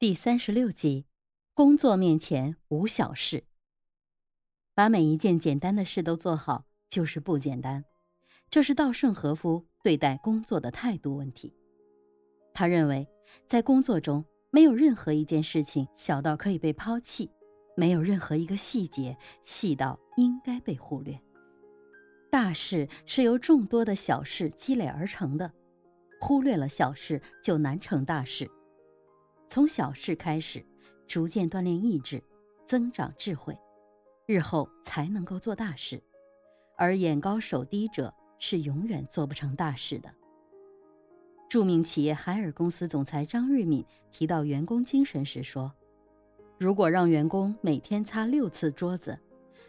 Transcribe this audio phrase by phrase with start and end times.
[0.00, 1.04] 第三十六集，
[1.52, 3.44] 工作面前无小事。
[4.74, 7.84] 把每一件简单的事都做好，就是不简单。
[8.48, 11.54] 这是稻盛和夫对待工作的态度问题。
[12.54, 13.06] 他认为，
[13.46, 17.30] 在工作中，没有任何一件事情小到可以被抛弃，
[17.76, 21.20] 没有任何一个细节细到应该被忽略。
[22.30, 25.52] 大事是由众多的小事积累而成的，
[26.22, 28.50] 忽略了小事，就难成大事。
[29.50, 30.64] 从小事开始，
[31.08, 32.22] 逐渐锻炼意志，
[32.68, 33.58] 增长智慧，
[34.24, 36.00] 日后才能够做大事。
[36.76, 40.08] 而眼高手低者是永远做不成大事的。
[41.48, 45.72] 著名企业海尔公司总裁张瑞敏提到员工精神时说
[46.56, 49.18] ：“如果让员工每天擦六次桌子，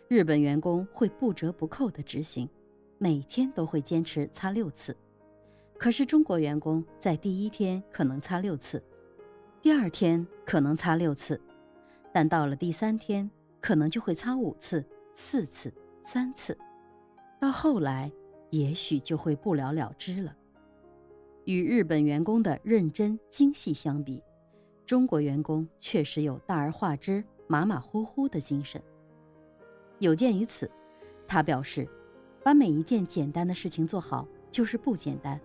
[0.07, 2.47] 日本员工会不折不扣地执行，
[2.99, 4.95] 每天都会坚持擦六次。
[5.79, 8.79] 可是中国员工在第一天可能擦六次。”
[9.61, 11.39] 第二天可能擦六次，
[12.11, 15.71] 但到了第三天，可能就会擦五次、四次、
[16.03, 16.57] 三次，
[17.39, 18.11] 到后来，
[18.49, 20.35] 也许就会不了了之了。
[21.45, 24.19] 与日本员工的认真精细相比，
[24.83, 28.81] 中国员工确实有大而化之、马马虎虎的精神。
[29.99, 30.67] 有鉴于此，
[31.27, 31.87] 他表示，
[32.43, 35.39] 把每一件简单的事情做好就是不简单，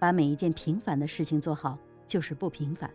[0.00, 2.90] 把每一件平凡的事情做好就是不平凡。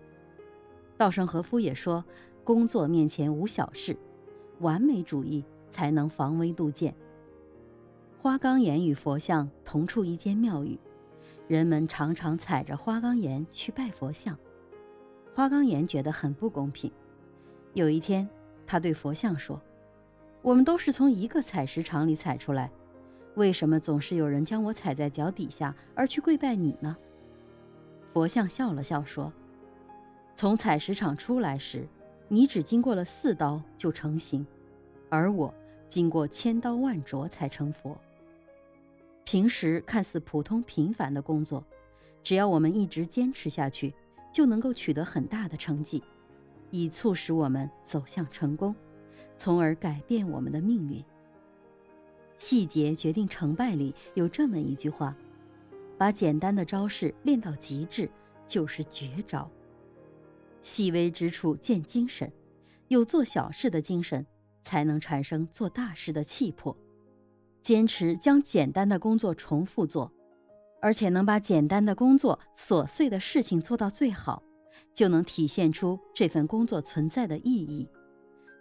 [1.02, 2.06] 稻盛和夫也说
[2.46, 3.98] ：“工作面前无小事，
[4.60, 6.94] 完美主义才能防微杜渐。”
[8.22, 10.78] 花岗岩与佛像同处一间庙宇，
[11.48, 14.38] 人们常常踩着花岗岩去拜佛像。
[15.34, 16.92] 花岗岩觉得很不公平。
[17.74, 18.30] 有一天，
[18.68, 19.60] 他对佛像说
[20.44, 22.72] ：“我们都是从一个采石场里采出来，
[23.34, 26.96] 为什么总是有人将我踩在脚底下而去跪拜你呢？”
[28.14, 29.34] 佛像笑了笑说。
[30.42, 31.88] 从采石场出来时，
[32.28, 34.44] 你只经过了四刀就成形，
[35.08, 35.54] 而我
[35.88, 37.96] 经过千刀万琢才成佛。
[39.24, 41.64] 平时看似普通平凡的工作，
[42.24, 43.94] 只要我们一直坚持下去，
[44.34, 46.02] 就能够取得很大的成绩，
[46.72, 48.76] 以促使我们走向成功，
[49.38, 51.06] 从而改变我们的命运。
[52.36, 55.16] 细节决定成败里有这么一句话：
[56.00, 58.10] 把简单的招式练到极致，
[58.48, 59.48] 就是绝招。
[60.62, 62.32] 细微之处见精神，
[62.88, 64.26] 有做小事的精神，
[64.62, 66.76] 才能产生做大事的气魄。
[67.62, 70.12] 坚持将简单的工作重复做，
[70.82, 74.42] 而且能把简单的工作、琐碎的事情做到最好，
[74.94, 77.88] 就能体现出这份工作存在的意义。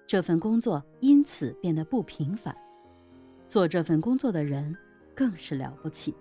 [0.07, 2.55] 这份工作因此变得不平凡，
[3.49, 4.77] 做这份工作的人
[5.15, 6.15] 更是了不起。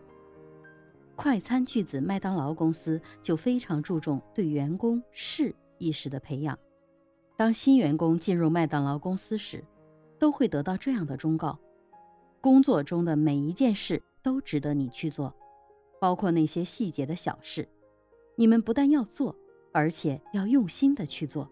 [1.16, 5.54] 快餐巨子麦当劳公司就非常注重对员工事。
[5.80, 6.58] 意识的培养。
[7.36, 9.64] 当新员工进入麦当劳公司时，
[10.20, 11.58] 都会得到这样的忠告：
[12.42, 15.34] 工作中的每一件事都值得你去做，
[16.00, 17.68] 包括那些细节的小事。
[18.36, 19.36] 你们不但要做，
[19.72, 21.50] 而且要用心的去做，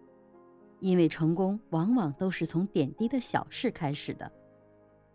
[0.81, 4.31] 因为成功往往都是从点滴的小事开始的，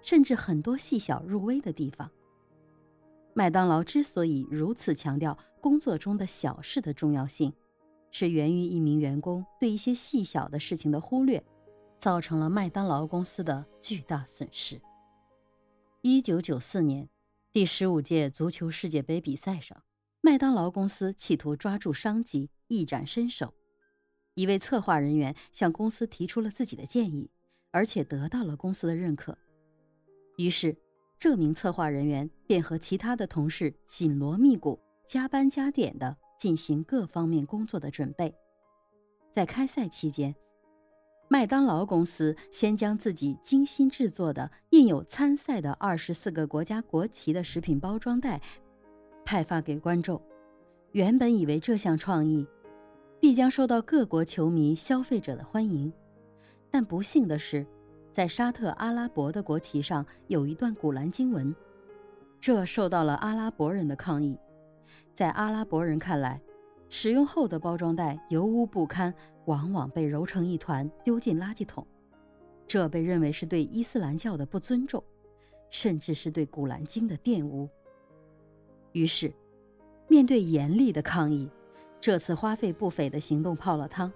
[0.00, 2.10] 甚至很多细小入微的地方。
[3.34, 7.52] 麦当劳之所以如此强调工作中的小事的重要性。
[8.12, 11.42] 是源于一名员工对一些细小的事情的忽略，
[11.98, 14.80] 造成了麦当劳公司的巨大损失。
[16.02, 17.08] 一九九四年，
[17.52, 19.82] 第十五届足球世界杯比赛上，
[20.20, 23.54] 麦当劳公司企图抓住商机，一展身手。
[24.34, 27.30] 一位策划人员向公司提出了自己的建议，
[27.70, 29.36] 而且得到了公司的认可。
[30.36, 30.76] 于是，
[31.18, 36.18] 这名策划人员便和其他的同事紧锣密鼓、加班加点的。
[36.42, 38.34] 进行各方面工作的准备。
[39.30, 40.34] 在开赛期间，
[41.28, 48.42] 麦当劳公司先将自己精心制作的印有参赛的二十四个国家国旗的食品包装袋
[49.24, 50.20] 派发给观众。
[50.90, 52.44] 原本以为这项创意
[53.20, 55.92] 必将受到各国球迷、消费者的欢迎，
[56.72, 57.64] 但不幸的是，
[58.10, 61.54] 在沙特阿拉伯的国旗上有一段古兰经文，
[62.40, 64.36] 这受到了阿拉伯人的抗议。
[65.14, 66.40] 在阿拉伯人看来，
[66.88, 69.12] 使用后的包装袋油污不堪，
[69.46, 71.86] 往往被揉成一团丢进垃圾桶，
[72.66, 75.02] 这被认为是对伊斯兰教的不尊重，
[75.70, 77.68] 甚至是对《古兰经》的玷污。
[78.92, 79.32] 于是，
[80.08, 81.48] 面对严厉的抗议，
[82.00, 84.12] 这次花费不菲的行动泡了汤。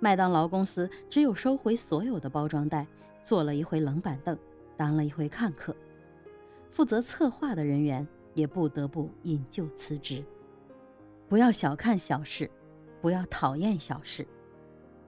[0.00, 2.86] 麦当劳公司只有收回所有的包装袋，
[3.22, 4.36] 坐了一回冷板凳，
[4.76, 5.74] 当了一回看客。
[6.70, 8.06] 负责策划的人员。
[8.34, 10.24] 也不得不引咎辞职。
[11.28, 12.50] 不要小看小事，
[13.00, 14.26] 不要讨厌小事。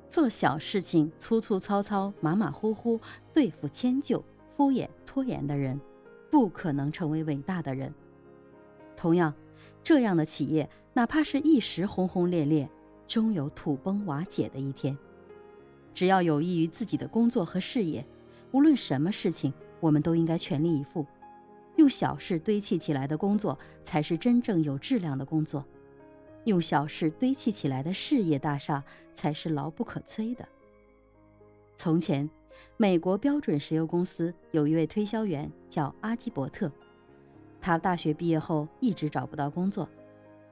[0.08, 3.00] 做小事情粗粗糙糙、马马虎虎、
[3.32, 4.24] 对付迁就、
[4.56, 5.80] 敷衍拖延的人，
[6.30, 7.92] 不可能成为伟大的人。
[8.96, 9.34] 同样，
[9.82, 12.68] 这样的企业，哪怕是一时轰轰烈烈，
[13.08, 14.96] 终有土崩瓦解的一天。
[15.92, 18.04] 只要有益于自己的工作和事业，
[18.52, 21.04] 无论什么事情，我们都应该全力以赴。
[21.76, 25.62] 用小事堆砌起来的工作，才是真正有质量的工作；
[26.44, 28.82] 用小事堆砌起来的事业大厦，
[29.12, 30.46] 才是牢不可摧的。
[31.76, 32.28] 从前，
[32.76, 36.70] 美国标准石油公司有一位推销员叫阿基伯特，
[37.60, 39.88] 他大学毕业后一直找不到工作。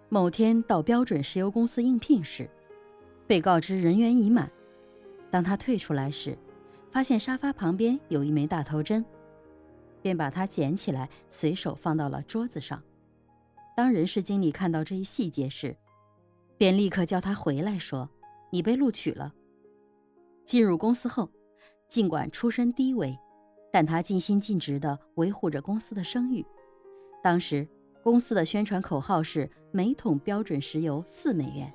[0.09, 2.51] 某天到标准石油公司应聘时，
[3.27, 4.51] 被告知人员已满。
[5.31, 6.37] 当他退出来时，
[6.91, 9.03] 发现沙发旁边有一枚大头针。
[10.03, 12.83] 便把它捡起来，随手放到了桌子上。
[13.75, 15.75] 当人事经理看到这一细节时，
[16.59, 18.11] 便立刻叫他回来，说
[18.51, 19.33] ：“你被录取了。”
[20.45, 21.31] 进入公司后，
[21.89, 23.17] 尽管出身低微，
[23.73, 26.45] 但他尽心尽职地维护着公司的声誉。
[27.23, 27.67] 当时
[28.03, 31.73] 公司的宣传口号是“每桶标准石油四美元”，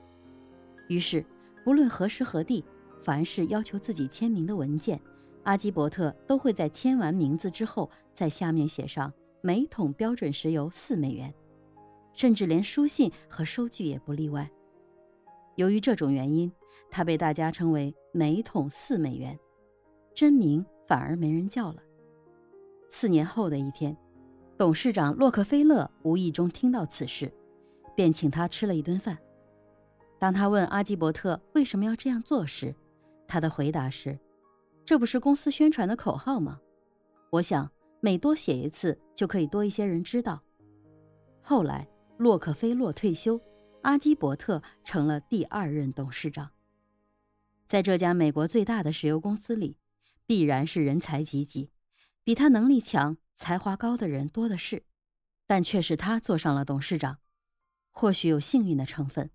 [0.89, 1.25] 于是
[1.63, 2.63] 不论何时何地，
[3.01, 5.01] 凡是要求自己签名的文件。
[5.47, 11.33] 阿基伯特都会在签完名字之后，在下面写上每桶标准石油四美元，
[12.11, 14.51] 甚至连书信和收据也不例外。
[15.55, 16.51] 由于这种原因，
[16.91, 19.39] 他被大家称为“每桶四美元”，
[20.13, 21.81] 真名反而没人叫了。
[22.89, 23.95] 四年后的一天，
[24.57, 27.31] 董事长洛克菲勒无意中听到此事，
[27.95, 29.17] 便请他吃了一顿饭。
[30.19, 32.75] 当他问阿基伯特为什么要这样做时，
[33.25, 34.19] 他的回答是。
[34.87, 36.61] 这不是公司宣传的口号吗？
[37.29, 37.69] 我想
[37.99, 40.41] 每多写一次，就可以多一些人知道。
[41.41, 41.85] 后来，
[42.15, 43.37] 洛克菲勒退休，
[43.81, 46.49] 阿基伯特成了第二任董事长。
[47.67, 49.75] 在这家美国最大的石油公司里，
[50.25, 51.69] 必然是人才济济，
[52.23, 54.85] 比他能力强、才华高的人多的是，
[55.45, 57.17] 但却是他坐上了董事长。
[57.91, 59.29] 或许有幸运的成分，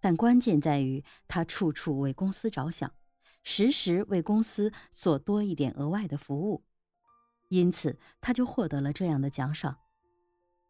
[0.00, 2.92] 但关键在于他处处为公司着想。
[3.42, 6.62] 时时为公司做多一点额外的服务，
[7.48, 9.78] 因此他就获得了这样的奖赏。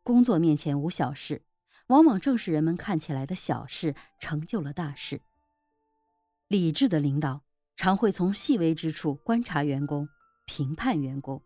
[0.02, 1.42] 工作面前无小事，
[1.88, 5.20] 往往正是人们看起来的小事成就了大事。
[6.48, 7.42] 理智的领导
[7.76, 10.08] 常会从细微之处观察员工，
[10.46, 11.42] 评判员工。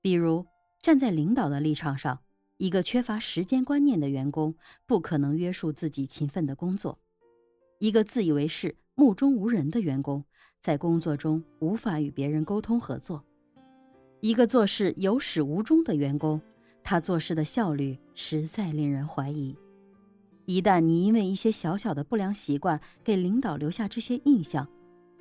[0.00, 0.46] 比如，
[0.82, 2.22] 站在领导的立场上，
[2.58, 4.54] 一个缺乏时间观念的员工
[4.86, 6.98] 不可能约束自己勤奋的工作；
[7.78, 8.76] 一个自以为是。
[8.96, 10.24] 目中无人的员工，
[10.60, 13.24] 在工作中无法与别人沟通合作。
[14.20, 16.40] 一个做事有始无终的员工，
[16.82, 19.56] 他做事的效率实在令人怀疑。
[20.46, 24.66] 一旦你因为一些小小的不良习惯给领导留下这些印象，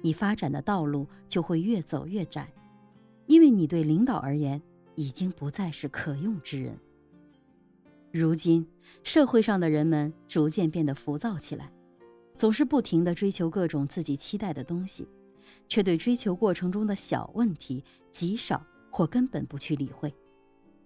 [0.02, 2.48] 你发展的道路就会越走越窄，
[3.26, 4.62] 因为你对领导而言
[4.94, 6.78] 已经不再是可用之人。
[8.12, 8.68] 如今，
[9.04, 11.72] 社会上的人们逐渐变得浮躁起来。
[12.36, 15.08] 总是不停地追求各种自己期待的东西，
[15.68, 20.14] 却对追求过程中的小问题极少或根本不去理会。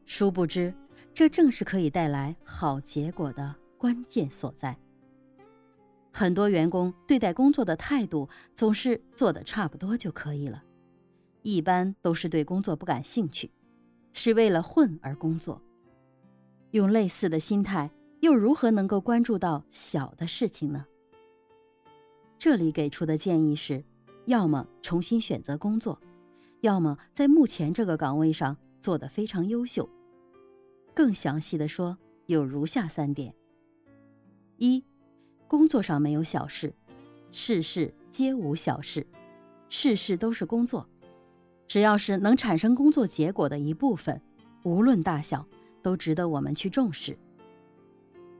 [0.06, 0.74] 殊不知，
[1.14, 4.78] 这正是可以带来好结果的关键所在。
[6.12, 10.64] 很多员工对待工作的态度总是做得差不多就可以了，
[11.44, 13.52] 一般都是对工作不感兴趣，
[14.14, 15.62] 是为了混而工作。
[16.72, 17.90] 用类似的心态，
[18.22, 20.86] 又如何能够关注到小的事情呢？
[22.38, 23.84] 这里给出的建议是：
[24.26, 26.00] 要么重新选择工作，
[26.62, 29.90] 要么在目前这个岗位上做得非常优秀。
[30.94, 33.34] 更详细的说，有如下三点：
[34.58, 34.84] 一、
[35.48, 36.74] 工作上没有小事，
[37.32, 39.06] 事事皆无小事，
[39.70, 40.88] 事事都是工作，
[41.68, 44.22] 只要是能产生工作结果的一部分，
[44.64, 45.46] 无论大小，
[45.82, 47.18] 都值得我们去重视。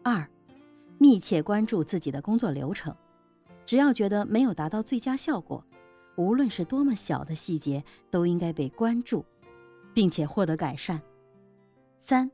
[0.04, 0.30] 二、
[1.00, 2.96] 密切关注自己的工作流程。
[3.68, 5.62] 只要觉得没有达到最佳效果，
[6.16, 9.26] 无论是多么小的细节，都应该被关注，
[9.94, 11.02] 并且获得改善。
[11.98, 12.32] 三，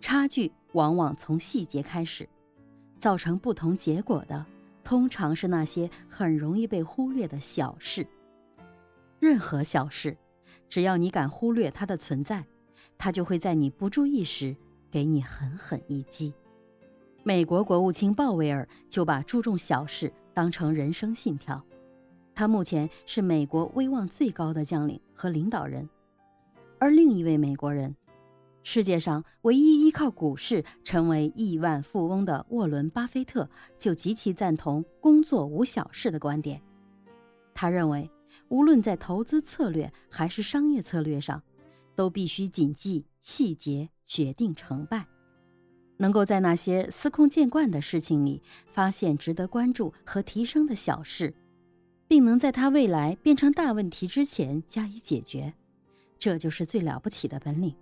[0.00, 2.28] 差距往往从细节开始，
[2.98, 4.44] 造成不同结果的，
[4.84, 8.06] 通常是那些很容易被忽略的小事。
[9.18, 10.14] 任何小事，
[10.68, 12.44] 只要你敢忽略它的存在，
[12.98, 14.54] 它就会在你不注意时
[14.90, 16.34] 给你狠狠一击。
[17.24, 20.12] 美国国务卿鲍威尔就把注重小事。
[20.36, 21.64] 当成人生信条，
[22.34, 25.88] 他目前是美国威望最高的将领和领导人。
[26.78, 27.96] 而另一位美国人，
[28.62, 36.60] 世界上唯一依靠股市成为亿万富翁的沃伦·巴菲特，就极其赞同“工作无小事”的观点。
[37.54, 38.10] 他认为，
[38.48, 41.42] 无论在投资策略还是商业策略上，
[41.94, 45.06] 都必须谨记细节决定成败。
[45.98, 51.34] 能够在那些司空见惯的事情里发现值得关注和提升的小事，
[52.06, 55.54] 并能在它未来变成大问题之前加以解决，
[56.18, 57.74] 这就是最了不起的本领，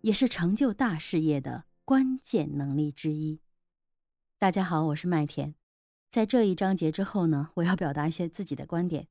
[0.00, 3.40] 也是成就大事业的关键能力之一。
[4.38, 5.54] 大家好，我是麦田。
[6.10, 9.08] 在这一章节之后呢，我要表达一些自己的观点。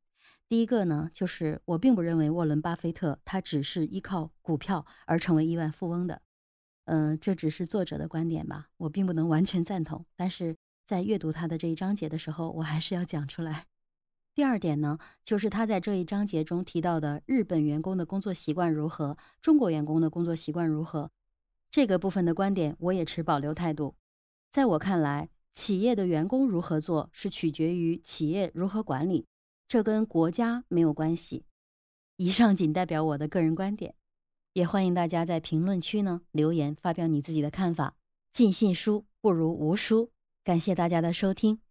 [0.47, 6.21] 第一个呢，就是我并不认为沃伦·巴菲特他只是依靠股票而成为亿万富翁的。
[6.85, 10.05] 嗯，这只是作者的观点吧，我并不能完全赞同。
[10.15, 13.65] 但是在阅读他的这一章节的时候，我还是要讲出来。
[14.35, 21.11] 第二点呢，就是他在这一章节中提到的日本员工的工作习惯如何，中国员工的工作习惯如何，
[21.69, 23.95] 这个部分的观点我也持保留态度。
[24.51, 29.25] 在我看来，企业的员工如何做是取决于企业如何管理，
[29.67, 31.45] 这跟国家没有关系。
[32.17, 33.95] 以上仅代表我的个人观点。
[34.53, 37.95] 也欢迎大家在评论区呢留言，发表你自己的看法。
[38.31, 40.11] 尽信书不如无书，
[40.43, 41.63] 感谢大家的收听。